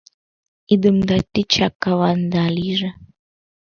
[0.73, 2.89] Идымда тичак каванда лийже.